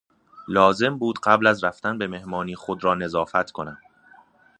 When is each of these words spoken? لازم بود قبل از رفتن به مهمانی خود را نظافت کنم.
لازم 0.47 0.97
بود 0.97 1.19
قبل 1.23 1.47
از 1.47 1.63
رفتن 1.63 1.97
به 1.97 2.07
مهمانی 2.07 2.55
خود 2.55 2.83
را 2.83 2.95
نظافت 2.95 3.51
کنم. 3.51 3.77